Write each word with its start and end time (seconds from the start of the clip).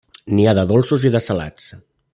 N'hi 0.37 0.47
ha 0.47 0.53
de 0.59 0.63
dolços 0.71 1.05
i 1.09 1.13
de 1.17 1.23
salats. 1.27 1.71